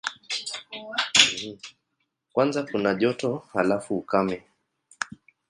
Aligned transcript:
Kwanza 2.31 2.63
kuna 2.63 2.93
joto, 2.95 3.47
halafu 3.53 3.97
ukame. 3.97 4.43